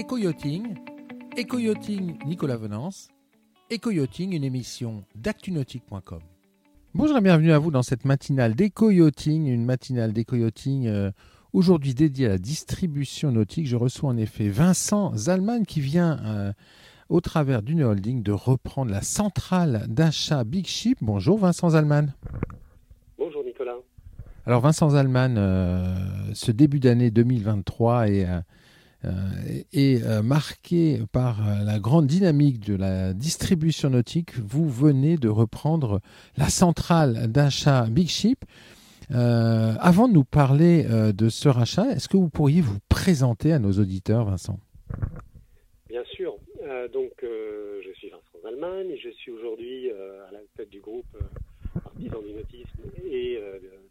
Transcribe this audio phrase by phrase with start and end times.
[0.00, 0.78] Éco-yachting,
[1.36, 3.10] Éco-yachting Nicolas Venance,
[3.68, 6.20] Éco-yachting, une émission d'actunautique.com.
[6.94, 11.10] Bonjour et bienvenue à vous dans cette matinale d'éco-yachting, une matinale d'éco-yachting euh,
[11.52, 13.66] aujourd'hui dédiée à la distribution nautique.
[13.66, 16.52] Je reçois en effet Vincent Zalman qui vient euh,
[17.10, 20.96] au travers d'une holding de reprendre la centrale d'achat Big Ship.
[21.02, 22.14] Bonjour Vincent Zalman.
[23.18, 23.76] Bonjour Nicolas.
[24.46, 25.94] Alors Vincent Zalman, euh,
[26.32, 28.26] ce début d'année 2023 est
[29.72, 34.36] est euh, marqué par euh, la grande dynamique de la distribution nautique.
[34.36, 36.00] Vous venez de reprendre
[36.36, 38.44] la centrale d'achat Big Ship.
[39.12, 43.58] Euh, avant de nous parler de ce rachat, est-ce que vous pourriez vous présenter à
[43.58, 44.60] nos auditeurs, Vincent?
[45.88, 46.36] Bien sûr.
[46.92, 51.16] donc, je suis Vincent Zalman et je suis aujourd'hui à la tête du groupe
[51.84, 53.40] Artisan du Nautisme et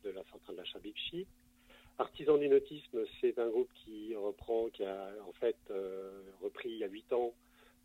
[0.06, 1.28] de la centrale d'achat Big Ship.
[2.00, 6.88] Artisan du nautisme, c'est un groupe qui a en fait euh, repris il y a
[6.88, 7.34] huit ans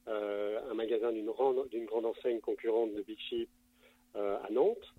[0.06, 3.48] euh, un magasin d'une grande, enseigne concurrente de Big Ship
[4.14, 4.94] euh, à Nantes.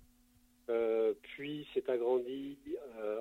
[1.22, 2.58] puis s'est agrandi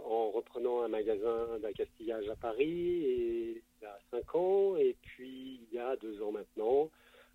[0.06, 4.76] en reprenant un magasin d'accastillage à Paris il y a cinq ans.
[4.76, 6.92] Et puis il y a deux ans maintenant,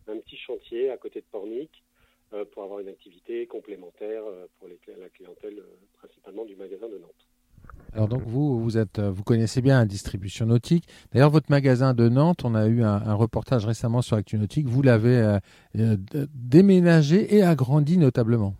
[0.06, 1.82] un petit chantier à côté de Pornic
[2.52, 4.24] pour avoir une activité complémentaire
[4.58, 5.62] pour la clientèle
[5.94, 7.26] principalement du magasin de Nantes.
[7.92, 8.22] Alors donc
[8.70, 10.84] vous, êtes, vous connaissez bien la distribution nautique.
[11.12, 14.66] D'ailleurs, votre magasin de Nantes, on a eu un, reportage récemment sur Actu Nautique.
[14.66, 15.38] Vous l'avez euh,
[15.76, 15.96] euh,
[16.34, 18.54] déménagé et agrandi notablement.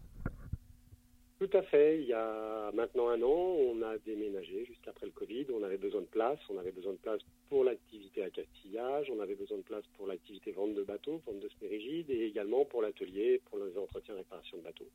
[1.39, 2.03] Tout à fait.
[2.03, 5.47] Il y a maintenant un an, on a déménagé juste après le Covid.
[5.59, 6.39] On avait besoin de place.
[6.53, 9.11] On avait besoin de place pour l'activité à Castillage.
[9.17, 12.65] On avait besoin de place pour l'activité vente de bateaux, vente de smérigides et également
[12.65, 14.89] pour l'atelier, pour les entretiens et réparation de bateaux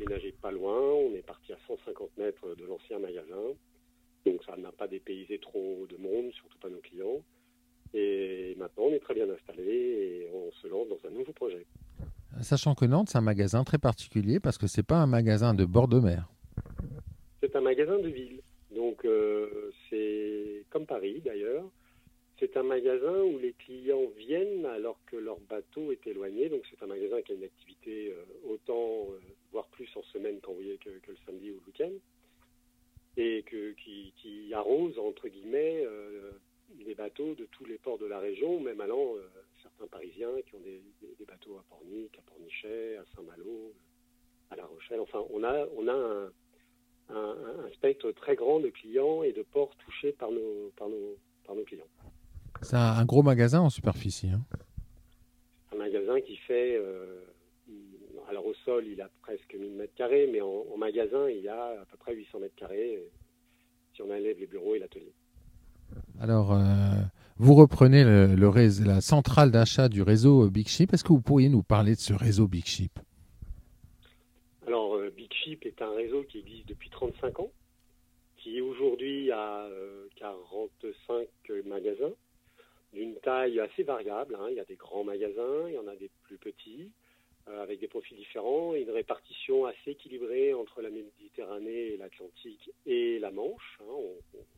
[0.00, 0.80] déménagé pas loin.
[0.80, 3.54] On est parti à 150 mètres de l'ancien magasin.
[4.26, 7.22] Donc ça n'a pas dépaysé trop de monde, surtout pas nos clients.
[7.94, 11.66] Et maintenant, on est très bien installé et on se lance dans un nouveau projet.
[12.40, 15.64] Sachant que Nantes, c'est un magasin très particulier parce que c'est pas un magasin de
[15.64, 16.28] bord de mer.
[17.42, 18.40] C'est un magasin de ville.
[18.74, 21.64] Donc euh, c'est comme Paris d'ailleurs.
[22.38, 26.48] C'est un magasin où les clients viennent alors que leur bateau est éloigné.
[26.48, 29.18] Donc c'est un magasin qui a une activité euh, autant, euh,
[29.52, 31.92] voire plus en semaine qu'en que, que le samedi ou le week-end.
[33.16, 36.30] Et que, qui, arrose, entre guillemets, euh,
[36.78, 39.14] les bateaux de tous les ports de la région, même allant
[39.62, 40.82] certains Parisiens qui ont des,
[41.26, 43.74] bateaux à Pornic, à Pornichet, à Saint-Malo,
[44.50, 45.00] à La Rochelle.
[45.00, 46.32] Enfin, on a, on a un,
[47.14, 51.54] un, spectre très grand de clients et de ports touchés par nos, par nos, par
[51.54, 51.88] nos clients.
[52.62, 54.28] C'est un, gros magasin en superficie.
[54.28, 54.42] Hein.
[55.72, 56.76] Un magasin qui fait.
[56.76, 57.24] Euh,
[58.70, 61.96] sol, il a presque 1000 mètres carrés, mais en, magasin, il y a à peu
[61.96, 63.02] près 800 mètres carrés
[63.94, 65.12] si on enlève les bureaux et l'atelier.
[66.20, 66.60] Alors, euh,
[67.36, 68.36] vous reprenez le,
[68.84, 70.92] la centrale d'achat du réseau Big Ship.
[70.92, 72.92] Est-ce que vous pourriez nous parler de ce réseau Big Ship?
[74.68, 77.50] Alors, euh, Big Ship est un réseau qui existe depuis 35 ans,
[78.36, 79.68] qui aujourd'hui a
[80.16, 81.26] 45
[81.66, 82.14] magasins
[82.92, 84.36] d'une taille assez variable.
[84.40, 84.46] Hein.
[84.50, 87.09] Il y a des grands magasins, il y en a des plus petits, euh,
[87.58, 93.78] avec des profils différents, une répartition assez équilibrée entre la Méditerranée l'Atlantique et la Manche.
[93.80, 93.94] Hein.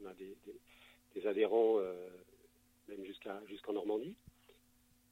[0.03, 1.95] On, a des, adhérents euh,
[2.89, 4.17] même jusqu'à jusqu'en Normandie.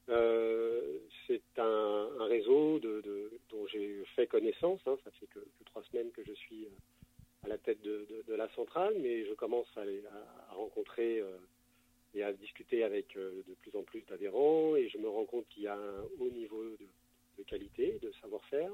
[0.08, 4.80] Euh, c'est un, réseau dont j'ai fait connaissance.
[4.86, 4.96] Hein.
[5.04, 6.66] Ça fait que, trois semaines que je suis
[7.44, 11.22] à la tête de, la centrale, mais je commence à, rencontrer
[12.14, 15.46] et à discuter avec euh, de plus en plus d'adhérents et je me rends compte
[15.48, 16.86] qu'il y a un haut niveau de,
[17.42, 18.70] qualité, de savoir-faire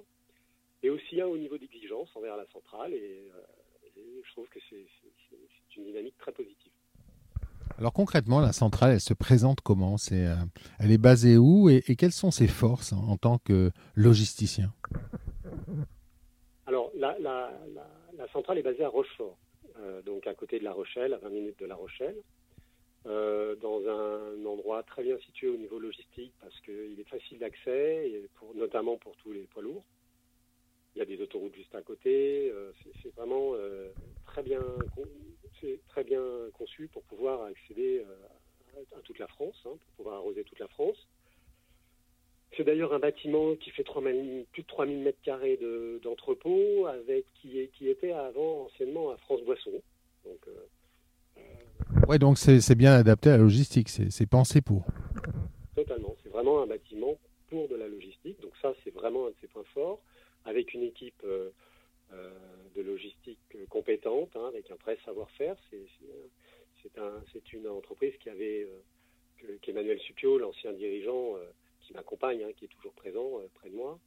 [0.82, 3.40] et aussi un haut niveau d'exigence envers la centrale et, euh,
[4.24, 4.86] je trouve que c'est
[5.76, 6.72] une dynamique très positive.
[7.78, 9.96] Alors concrètement, la centrale, elle se présente comment?
[10.12, 10.34] Euh,
[10.78, 11.70] Elle est basée où?
[11.70, 14.72] Et, quelles sont ses forces en, tant que logisticien?
[16.66, 17.50] Alors la,
[18.32, 19.38] centrale est basée à Rochefort,
[20.04, 22.16] donc à côté de La Rochelle, à 20 minutes de La Rochelle.
[23.08, 28.20] Euh, dans un endroit très bien situé au niveau logistique parce qu'il est facile d'accès,
[28.56, 29.84] notamment pour tous les poids lourds.
[30.94, 32.50] Il y a des autoroutes juste à côté.
[32.50, 32.72] Euh,
[33.02, 33.90] c'est vraiment euh,
[34.24, 34.60] très, bien,
[35.88, 36.20] très bien
[36.54, 38.04] conçu pour pouvoir accéder
[38.92, 41.06] à, toute la France, hein, pour pouvoir arroser toute la France.
[42.56, 45.60] C'est d'ailleurs un bâtiment qui fait plus de 3000 mètres carrés
[46.02, 46.88] d'entrepôt,
[47.40, 49.80] qui, était avant anciennement à France Boisson.
[52.08, 54.84] Ouais, donc c'est bien adapté à la logistique, c'est pensé pour.
[55.74, 57.18] Totalement, c'est vraiment un bâtiment
[57.48, 58.40] pour de la logistique.
[58.40, 60.00] Donc ça, c'est vraiment un de ses points forts,
[60.44, 61.50] avec une équipe euh,
[62.12, 62.30] euh,
[62.74, 63.38] de logistique
[63.68, 65.56] compétente, hein, avec un vrai savoir-faire.
[65.70, 67.22] C'est un,
[67.52, 68.68] une entreprise qui avait
[69.62, 71.34] qu'Emmanuel Supio, l'ancien dirigeant
[71.80, 73.98] qui m'accompagne, hein, qui est toujours présent près de moi,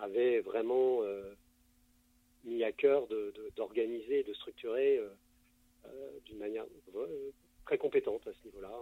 [0.00, 1.00] avait vraiment
[2.44, 3.06] mis à cœur
[3.56, 5.00] d'organiser, de, structurer
[6.24, 6.64] d'une manière
[7.64, 8.72] très compétente à ce niveau-là.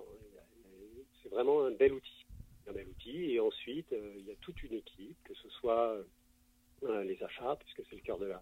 [1.23, 2.27] C'est vraiment un bel outil.
[2.67, 3.33] Un bel outil.
[3.33, 5.97] Et ensuite, il y a toute une équipe, que ce soit
[6.83, 8.41] les achats, puisque c'est le cœur de la,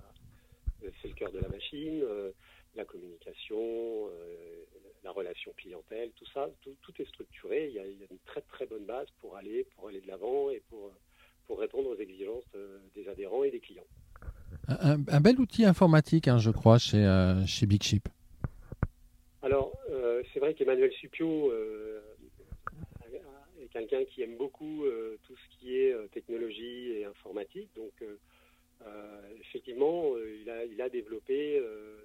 [0.80, 2.30] c'est le cœur de la machine, euh,
[2.74, 4.64] la communication, euh,
[5.04, 7.68] la relation clientèle, tout ça, tout, est structuré.
[7.68, 10.62] Il y, a, une très très bonne base pour aller pour aller de l'avant et
[10.68, 10.92] pour
[11.46, 13.86] pour répondre aux exigences euh, des adhérents et des clients.
[14.68, 17.02] Un, bel outil informatique, hein, je crois, chez
[17.46, 18.08] chez Big Ship.
[20.38, 21.52] C'est vrai qu'Emmanuel Supio
[23.60, 24.84] est quelqu'un qui aime beaucoup
[25.24, 27.92] tout ce qui est technologie et informatique, donc
[28.86, 31.98] euh, effectivement, euh, il a, développé euh,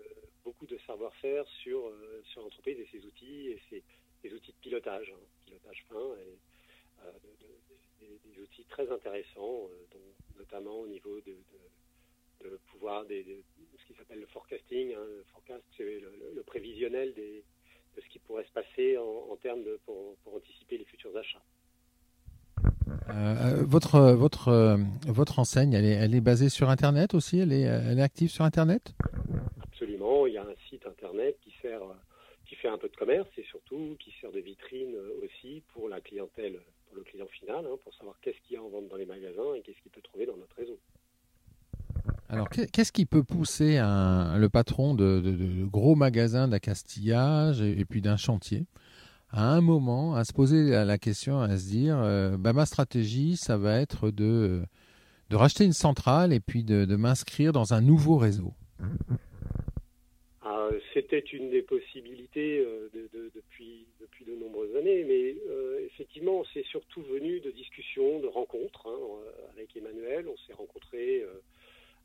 [0.44, 1.92] beaucoup de savoir-faire sur,
[2.24, 6.38] sur l'entreprise et ses outils et ses, outils de pilotage, hein, pilotage fin, et,
[8.02, 9.70] des, outils très intéressants,
[10.40, 11.36] notamment au niveau de,
[12.44, 13.44] de, pouvoir des,
[13.78, 14.96] ce qui s'appelle le forecasting.
[14.96, 17.44] Hein, le forecast, c'est le, prévisionnel des,
[17.96, 21.16] de ce qui pourrait se passer en, en termes de pour, pour anticiper les futurs
[21.18, 21.42] achats.
[23.10, 27.40] Euh, votre votre euh, votre enseigne, elle est, elle est basée sur Internet aussi?
[27.40, 28.94] Elle est, elle est active sur Internet?
[29.64, 30.28] Absolument.
[30.28, 31.82] Il y a un site Internet qui sert,
[32.48, 36.02] qui fait un peu de commerce et surtout qui sert de vitrine aussi pour la
[36.02, 38.98] clientèle, pour le client final, hein, pour savoir qu'est-ce qu'il y a en vente dans
[38.98, 40.78] les magasins et qu'est-ce qu'il peut trouver dans notre réseau.
[42.34, 48.02] Alors, qu'est-ce qui peut pousser un, le patron de, de, gros magasins d'accastillage et puis
[48.02, 48.66] d'un chantier
[49.34, 53.36] à un moment à se poser la question, à se dire, euh, bah, ma stratégie,
[53.36, 54.62] ça va être de,
[55.32, 58.54] de racheter une centrale et puis de, m'inscrire dans un nouveau réseau
[60.44, 62.90] ah, C'était une des possibilités euh,
[63.34, 68.88] depuis, depuis de nombreuses années, mais euh, effectivement, c'est surtout venu de discussions, de rencontres
[68.88, 69.00] hein,
[69.56, 70.28] avec Emmanuel.
[70.28, 71.24] On s'est rencontrés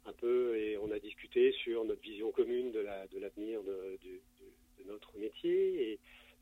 [0.08, 5.16] un peu et on a discuté sur notre vision commune de l'avenir la, de, notre
[5.18, 5.92] métier.
[5.92, 5.98] Et,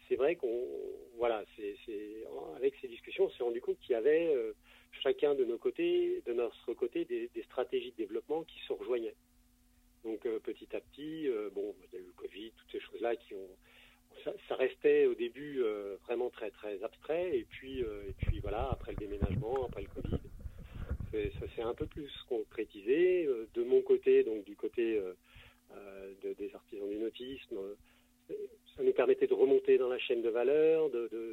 [0.08, 0.64] c'est vrai qu'on,
[1.16, 1.44] voilà,
[2.56, 4.52] avec ces discussions, on s'est rendu compte qu'il y avait euh,
[5.02, 9.16] chacun de nos côtés, de notre côté, des, stratégies de développement qui se rejoignaient.
[10.04, 12.80] Donc euh, petit à petit, euh, bon, il y a eu le Covid, toutes ces
[12.80, 13.48] choses-là qui ont,
[14.48, 15.60] ça, restait au début
[16.06, 20.20] vraiment très très abstrait, et puis et puis voilà, après le déménagement, après le Covid,
[21.12, 23.28] ça s'est un peu plus concrétisé.
[23.54, 25.00] de mon côté, donc du côté
[26.22, 27.58] des artisans du nautisme
[28.76, 30.90] ça nous permettait de remonter dans la chaîne de valeur,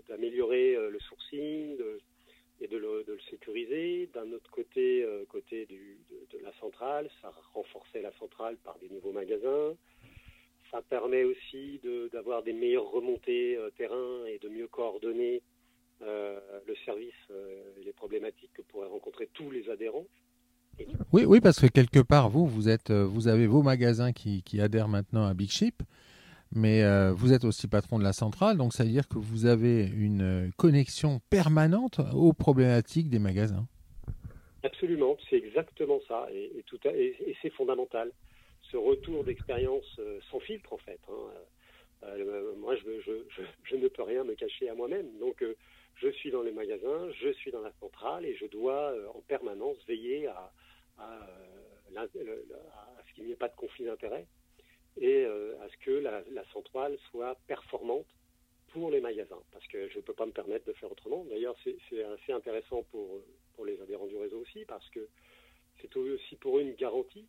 [0.07, 1.77] d'améliorer euh, le sourcing
[2.61, 4.09] et de le, sécuriser.
[4.13, 9.11] D'un autre côté, euh, côté de, la centrale, ça renforçait la centrale par des nouveaux
[9.11, 9.75] magasins.
[10.71, 11.79] Ça permet aussi
[12.11, 15.41] d'avoir des meilleures remontées euh, terrain et de mieux coordonner
[16.05, 17.13] le service
[17.79, 20.05] et les problématiques que pourraient rencontrer tous les adhérents.
[21.11, 24.59] Oui, oui, parce que quelque part, vous, vous, êtes, vous avez vos magasins qui, qui
[24.59, 25.83] adhèrent maintenant à Big Ship
[26.55, 29.45] mais euh, vous êtes aussi patron de la centrale, donc ça veut dire que vous
[29.45, 33.65] avez une connexion permanente aux problématiques des magasins.
[34.63, 38.11] Absolument, c'est exactement ça, et, et, c'est fondamental.
[38.71, 40.99] Ce retour d'expérience euh, sans filtre, en fait.
[41.09, 41.13] Hein.
[42.05, 45.17] Euh, moi, je, ne peux rien me cacher à moi-même.
[45.19, 45.43] Donc,
[45.95, 49.77] je suis dans les magasins, je suis dans la centrale, et je dois en permanence
[49.87, 50.51] veiller à,
[51.97, 54.25] ce qu'il n'y ait pas de conflit d'intérêts
[54.97, 58.05] et euh, à ce que la, centrale soit performante
[58.69, 61.25] pour les magasins, parce que je ne peux pas me permettre de faire autrement.
[61.25, 63.21] D'ailleurs, c'est assez intéressant pour,
[63.65, 65.07] les adhérents du réseau aussi, parce que
[65.79, 67.27] c'est aussi pour une garantie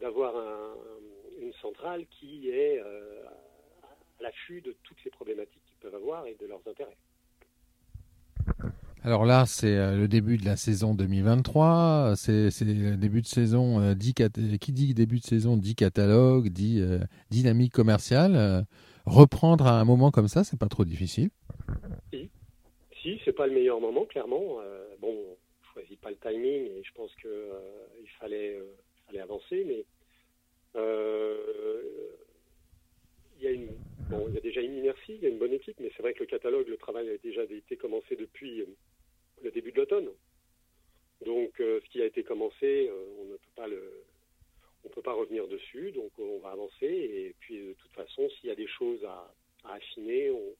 [0.00, 0.34] d'avoir
[1.40, 3.24] une centrale qui est euh,
[4.20, 6.96] à l'affût de toutes les problématiques qu'ils peuvent avoir et de leurs intérêts.
[9.04, 12.14] Alors là, c'est euh, le début de la saison 2023.
[12.16, 13.80] C'est le début de saison.
[13.80, 16.98] Euh, dit, qui dit début de saison dit catalogue, dit euh,
[17.30, 18.66] dynamique commerciale.
[19.06, 21.30] reprendre à un moment comme ça, c'est pas trop difficile.
[22.12, 22.28] Si,
[23.00, 24.58] si c'est pas le meilleur moment, clairement.
[25.00, 27.52] bon, on choisit pas le timing et je pense que
[28.02, 28.58] il fallait,
[29.06, 29.84] fallait avancer, mais
[33.38, 33.68] il y a une
[34.08, 36.02] Bon, il y a déjà une inertie, il y a une bonne équipe, mais c'est
[36.02, 38.64] vrai que le catalogue, le travail a déjà été commencé depuis
[39.42, 40.08] le début de l'automne.
[41.24, 44.04] Donc, euh, ce qui a été commencé, euh, on ne peut pas le,
[44.84, 45.92] on peut pas revenir dessus.
[45.92, 46.86] Donc, on va avancer.
[46.86, 49.34] Et puis, de toute façon, s'il y a des choses à,
[49.64, 50.54] affiner, on,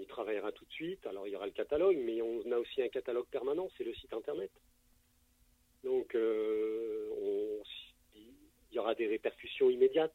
[0.00, 1.06] y travaillera tout de suite.
[1.06, 3.94] Alors, il y aura le catalogue, mais on a aussi un catalogue permanent, c'est le
[3.94, 4.50] site internet.
[5.84, 7.62] Donc, euh,
[8.16, 10.14] il y aura des répercussions immédiates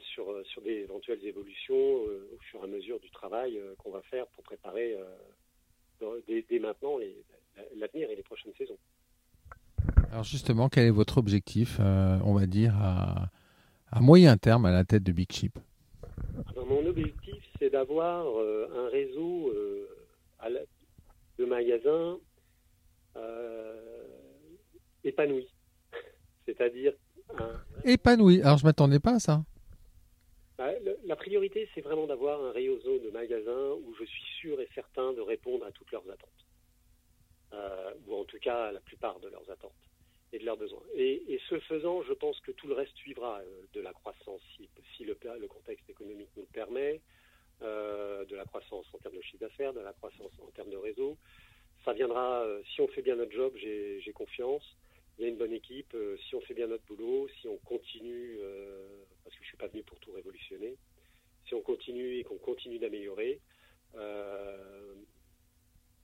[0.00, 4.26] sur, sur des éventuelles évolutions au fur et à mesure du travail qu'on va faire
[4.28, 4.96] pour préparer
[6.26, 6.98] dès, maintenant
[7.76, 8.78] l'avenir et les prochaines saisons.
[10.10, 13.30] Alors justement, quel est votre objectif, on va dire, à,
[13.90, 15.58] à, moyen terme à la tête de Big Chip?
[16.56, 19.52] Mon objectif, c'est d'avoir un réseau
[21.38, 22.18] de magasins
[25.04, 25.48] épanoui.
[26.46, 26.92] C'est-à-dire
[27.84, 28.40] Épanoui.
[28.42, 29.42] Alors je m'attendais pas à ça.
[30.58, 30.72] Bah,
[31.04, 35.12] la priorité, c'est vraiment d'avoir un réseau de magasins où je suis sûr et certain
[35.12, 36.46] de répondre à toutes leurs attentes.
[37.52, 39.72] Euh, ou en tout cas à la plupart de leurs attentes
[40.32, 40.82] et de leurs besoins.
[40.96, 44.42] Et, ce faisant, je pense que tout le reste suivra euh, de la croissance
[44.96, 45.14] si, le,
[45.46, 47.00] contexte économique nous le permet,
[47.62, 50.76] euh, de la croissance en termes de chiffre d'affaires, de la croissance en termes de
[50.76, 51.16] réseau.
[51.84, 54.76] Ça viendra, si on fait bien notre job, j'ai confiance
[55.18, 55.96] il y a une bonne équipe.
[56.28, 58.38] Si on fait bien notre boulot, si on continue,
[59.28, 60.76] parce que je ne suis pas venu pour tout révolutionner,
[61.46, 63.40] si on continue et qu'on continue d'améliorer,
[63.96, 64.94] euh,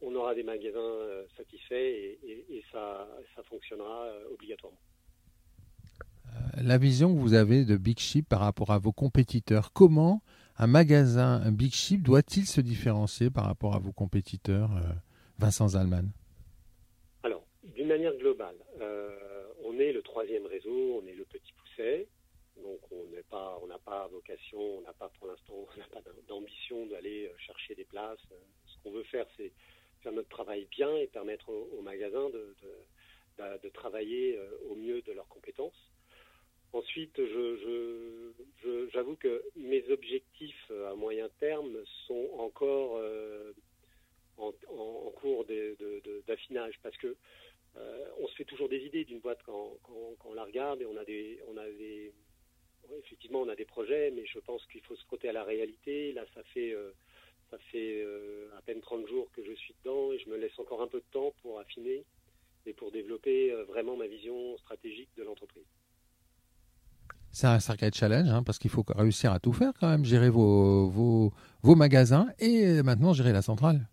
[0.02, 4.78] on aura des magasins satisfaits et, ça, ça, fonctionnera obligatoirement.
[6.62, 10.22] La vision que vous avez de Big Ship par rapport à vos compétiteurs, comment
[10.58, 14.70] un magasin, un Big Ship, doit-il se différencier par rapport à vos compétiteurs,
[15.38, 16.10] Vincent Zalman?
[17.74, 19.10] D'une manière globale, euh,
[19.64, 22.06] on est le troisième réseau, on est le petit pousset,
[22.62, 25.87] donc on n'est pas, on n'a pas vocation, on n'a pas pour l'instant, on n'a
[25.87, 28.18] pas d'ambition d'aller euh, chercher des places.
[28.32, 29.52] Euh, ce qu'on veut faire, c'est
[30.02, 32.54] faire notre travail bien et permettre aux, magasins de,
[33.62, 35.90] de, travailler au mieux de leurs compétences.
[36.75, 37.18] Ensuite,
[38.92, 43.00] j'avoue que mes objectifs à moyen terme sont encore
[44.37, 44.52] en,
[45.12, 45.46] cours
[46.26, 47.16] d'affinage parce que
[47.76, 49.78] euh, on se fait toujours des idées d'une boîte quand,
[50.25, 52.12] on la regarde et on a des, on a des,
[52.98, 56.12] effectivement, on a des projets, mais je pense qu'il faut se frotter à la réalité.
[56.12, 56.92] Là, ça fait, euh,
[57.50, 60.58] ça fait euh, à peine 30 jours que je suis dedans et je me laisse
[60.58, 62.04] encore un peu de temps pour affiner
[62.66, 65.66] et pour développer vraiment ma vision stratégique de l'entreprise.
[67.30, 70.30] C'est un sacré challenge hein, parce qu'il faut réussir à tout faire quand même, gérer
[70.30, 73.88] vos, vos, vos magasins et maintenant gérer la centrale.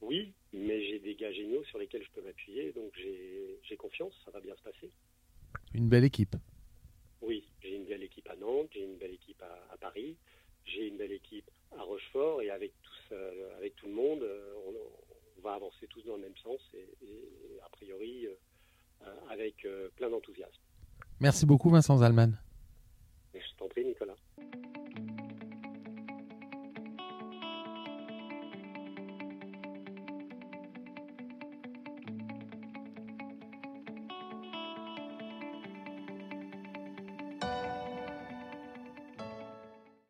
[0.00, 4.30] Oui, mais j'ai des gars géniaux sur lesquels je peux m'appuyer, donc j'ai confiance, ça
[4.32, 4.90] va bien se passer.
[5.72, 6.34] Une belle équipe.
[7.20, 10.16] Oui, j'ai une belle équipe à Nantes, j'ai une belle équipe à, Paris,
[10.64, 14.54] j'ai une belle équipe à Rochefort, et avec, tous, euh, avec tout le monde, euh,
[14.66, 16.84] on, va avancer tous dans le même sens, et,
[17.64, 20.60] a priori euh, avec plein d'enthousiasme.
[21.20, 22.32] Merci beaucoup Vincent Zalman.
[23.34, 24.16] Je t'en prie Nicolas.